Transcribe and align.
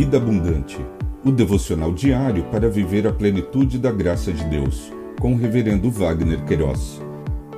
Vida 0.00 0.16
Abundante, 0.16 0.78
o 1.22 1.30
devocional 1.30 1.92
diário 1.92 2.44
para 2.44 2.70
viver 2.70 3.06
a 3.06 3.12
plenitude 3.12 3.78
da 3.78 3.92
graça 3.92 4.32
de 4.32 4.42
Deus, 4.44 4.90
com 5.20 5.34
o 5.34 5.36
Reverendo 5.36 5.90
Wagner 5.90 6.42
Queiroz, 6.46 7.02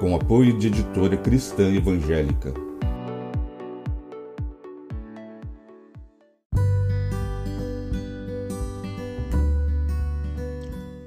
com 0.01 0.13
apoio 0.17 0.59
de 0.59 0.67
editora 0.67 1.17
cristã 1.17 1.73
evangélica. 1.73 2.53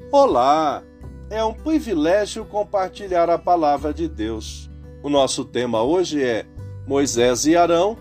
Olá! 0.10 0.82
É 1.30 1.44
um 1.44 1.54
privilégio 1.54 2.46
compartilhar 2.46 3.30
a 3.30 3.38
palavra 3.38 3.94
de 3.94 4.08
Deus. 4.08 4.72
O 5.04 5.10
nosso 5.10 5.44
tema 5.44 5.84
hoje 5.84 6.24
é 6.24 6.46
Moisés 6.88 7.46
e 7.46 7.58
Arão, 7.58 7.98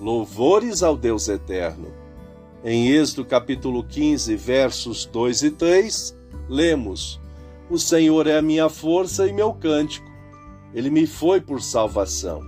louvores 0.00 0.84
ao 0.84 0.96
Deus 0.96 1.28
eterno. 1.28 1.97
Em 2.64 2.88
Êxodo 2.88 3.24
capítulo 3.24 3.84
15, 3.84 4.34
versos 4.34 5.06
2 5.06 5.42
e 5.42 5.50
3, 5.52 6.16
lemos: 6.48 7.20
O 7.70 7.78
Senhor 7.78 8.26
é 8.26 8.36
a 8.36 8.42
minha 8.42 8.68
força 8.68 9.28
e 9.28 9.32
meu 9.32 9.54
cântico. 9.54 10.10
Ele 10.74 10.90
me 10.90 11.06
foi 11.06 11.40
por 11.40 11.62
salvação. 11.62 12.42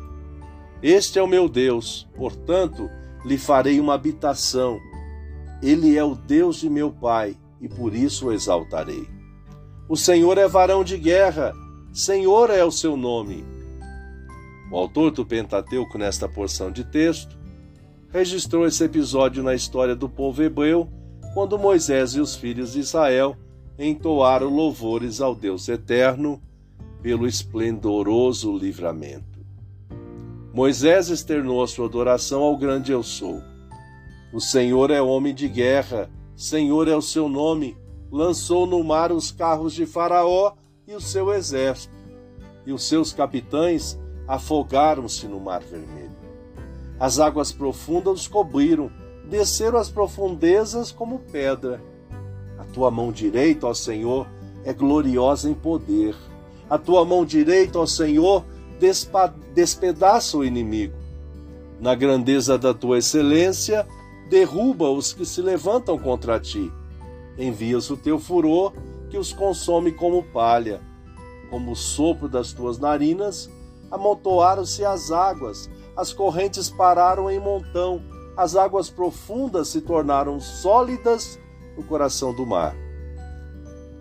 Este 0.82 1.20
é 1.20 1.22
o 1.22 1.28
meu 1.28 1.48
Deus, 1.48 2.08
portanto, 2.16 2.90
lhe 3.24 3.38
farei 3.38 3.78
uma 3.78 3.94
habitação. 3.94 4.80
Ele 5.62 5.96
é 5.96 6.02
o 6.02 6.16
Deus 6.16 6.56
de 6.56 6.68
meu 6.68 6.90
pai, 6.90 7.36
e 7.60 7.68
por 7.68 7.94
isso 7.94 8.26
o 8.26 8.32
exaltarei. 8.32 9.08
O 9.88 9.96
Senhor 9.96 10.38
é 10.38 10.48
varão 10.48 10.82
de 10.82 10.98
guerra, 10.98 11.52
Senhor 11.92 12.50
é 12.50 12.64
o 12.64 12.72
seu 12.72 12.96
nome. 12.96 13.44
O 14.72 14.76
autor 14.76 15.12
do 15.12 15.24
Pentateuco, 15.24 15.96
nesta 15.96 16.28
porção 16.28 16.72
de 16.72 16.82
texto, 16.82 17.38
registrou 18.12 18.66
esse 18.66 18.84
episódio 18.84 19.42
na 19.42 19.54
história 19.54 19.94
do 19.94 20.08
povo 20.08 20.42
hebreu, 20.42 20.88
quando 21.32 21.58
Moisés 21.58 22.14
e 22.14 22.20
os 22.20 22.34
filhos 22.34 22.72
de 22.72 22.80
Israel 22.80 23.36
entoaram 23.78 24.48
louvores 24.48 25.20
ao 25.20 25.34
Deus 25.34 25.68
eterno 25.68 26.42
pelo 27.00 27.26
esplendoroso 27.26 28.56
livramento. 28.56 29.38
Moisés 30.52 31.08
externou 31.08 31.62
a 31.62 31.68
sua 31.68 31.86
adoração 31.86 32.42
ao 32.42 32.56
grande 32.56 32.90
Eu 32.90 33.02
Sou. 33.02 33.40
O 34.32 34.40
Senhor 34.40 34.90
é 34.90 35.00
homem 35.00 35.32
de 35.32 35.48
guerra, 35.48 36.10
Senhor 36.34 36.88
é 36.88 36.96
o 36.96 37.02
seu 37.02 37.28
nome, 37.28 37.76
lançou 38.10 38.66
no 38.66 38.82
mar 38.82 39.12
os 39.12 39.30
carros 39.30 39.72
de 39.72 39.86
Faraó 39.86 40.54
e 40.86 40.94
o 40.94 41.00
seu 41.00 41.32
exército, 41.32 41.94
e 42.66 42.72
os 42.72 42.82
seus 42.88 43.12
capitães 43.12 43.98
afogaram-se 44.26 45.26
no 45.26 45.38
mar 45.38 45.60
vermelho. 45.60 46.29
As 47.00 47.18
águas 47.18 47.50
profundas 47.50 48.20
os 48.20 48.28
cobriram, 48.28 48.90
desceram 49.24 49.78
as 49.78 49.88
profundezas 49.88 50.92
como 50.92 51.20
pedra. 51.20 51.82
A 52.58 52.64
tua 52.64 52.90
mão 52.90 53.10
direita, 53.10 53.66
ó 53.66 53.72
Senhor, 53.72 54.28
é 54.64 54.74
gloriosa 54.74 55.48
em 55.48 55.54
poder. 55.54 56.14
A 56.68 56.76
tua 56.76 57.02
mão 57.06 57.24
direita, 57.24 57.78
ó 57.78 57.86
Senhor, 57.86 58.44
despedaça 59.54 60.36
o 60.36 60.44
inimigo. 60.44 60.94
Na 61.80 61.94
grandeza 61.94 62.58
da 62.58 62.74
tua 62.74 62.98
excelência, 62.98 63.88
derruba 64.28 64.90
os 64.90 65.14
que 65.14 65.24
se 65.24 65.40
levantam 65.40 65.98
contra 65.98 66.38
ti. 66.38 66.70
Envias 67.38 67.88
o 67.88 67.96
teu 67.96 68.18
furor, 68.18 68.74
que 69.08 69.16
os 69.16 69.32
consome 69.32 69.90
como 69.90 70.22
palha. 70.22 70.82
Como 71.48 71.72
o 71.72 71.76
sopro 71.76 72.28
das 72.28 72.52
tuas 72.52 72.78
narinas, 72.78 73.50
amontoaram-se 73.90 74.84
as 74.84 75.10
águas, 75.10 75.70
as 75.96 76.12
correntes 76.12 76.68
pararam 76.68 77.30
em 77.30 77.38
montão, 77.38 78.02
as 78.36 78.56
águas 78.56 78.88
profundas 78.88 79.68
se 79.68 79.80
tornaram 79.80 80.40
sólidas 80.40 81.38
no 81.76 81.82
coração 81.82 82.34
do 82.34 82.46
mar. 82.46 82.74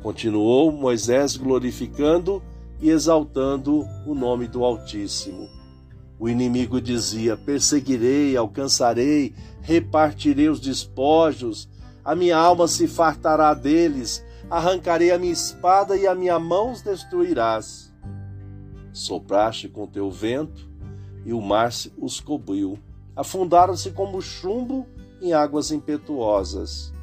Continuou 0.01 0.71
Moisés 0.71 1.35
glorificando 1.35 2.41
e 2.81 2.89
exaltando 2.89 3.85
o 4.05 4.15
nome 4.15 4.47
do 4.47 4.63
Altíssimo. 4.63 5.49
O 6.17 6.29
inimigo 6.29 6.79
dizia: 6.81 7.35
Perseguirei, 7.35 8.35
alcançarei, 8.35 9.33
repartirei 9.61 10.49
os 10.49 10.59
despojos, 10.59 11.69
a 12.03 12.15
minha 12.15 12.37
alma 12.37 12.67
se 12.67 12.87
fartará 12.87 13.53
deles, 13.53 14.23
arrancarei 14.49 15.11
a 15.11 15.17
minha 15.17 15.33
espada 15.33 15.95
e 15.95 16.07
a 16.07 16.15
minha 16.15 16.39
mão 16.39 16.71
os 16.71 16.81
destruirás. 16.81 17.93
Sopraste 18.91 19.69
com 19.69 19.85
teu 19.85 20.09
vento, 20.09 20.69
e 21.25 21.33
o 21.33 21.41
mar 21.41 21.71
os 21.97 22.19
cobriu. 22.19 22.79
Afundaram-se 23.15 23.91
como 23.91 24.21
chumbo 24.21 24.85
em 25.21 25.33
águas 25.33 25.71
impetuosas. 25.71 26.93